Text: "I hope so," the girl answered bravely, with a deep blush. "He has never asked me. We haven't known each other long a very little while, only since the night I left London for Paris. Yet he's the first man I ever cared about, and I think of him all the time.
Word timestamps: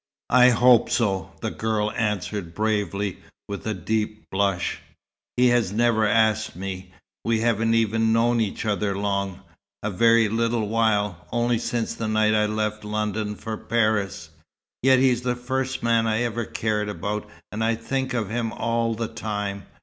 "I 0.31 0.49
hope 0.49 0.89
so," 0.89 1.31
the 1.43 1.51
girl 1.51 1.91
answered 1.91 2.55
bravely, 2.55 3.19
with 3.47 3.67
a 3.67 3.75
deep 3.75 4.31
blush. 4.31 4.79
"He 5.37 5.49
has 5.49 5.71
never 5.71 6.07
asked 6.07 6.55
me. 6.55 6.91
We 7.23 7.41
haven't 7.41 7.69
known 8.11 8.41
each 8.41 8.65
other 8.65 8.97
long 8.97 9.41
a 9.83 9.91
very 9.91 10.27
little 10.27 10.67
while, 10.67 11.27
only 11.31 11.59
since 11.59 11.93
the 11.93 12.07
night 12.07 12.33
I 12.33 12.47
left 12.47 12.83
London 12.83 13.35
for 13.35 13.55
Paris. 13.57 14.31
Yet 14.81 14.97
he's 14.97 15.21
the 15.21 15.35
first 15.35 15.83
man 15.83 16.07
I 16.07 16.23
ever 16.23 16.45
cared 16.45 16.89
about, 16.89 17.29
and 17.51 17.63
I 17.63 17.75
think 17.75 18.15
of 18.15 18.31
him 18.31 18.51
all 18.53 18.95
the 18.95 19.07
time. 19.07 19.67